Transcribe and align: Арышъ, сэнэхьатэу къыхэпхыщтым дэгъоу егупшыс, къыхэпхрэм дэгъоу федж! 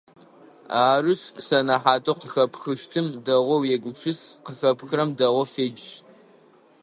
Арышъ, 0.89 1.25
сэнэхьатэу 1.45 2.17
къыхэпхыщтым 2.21 3.07
дэгъоу 3.25 3.61
егупшыс, 3.75 4.19
къыхэпхрэм 4.45 5.09
дэгъоу 5.17 5.45
федж! 5.53 5.83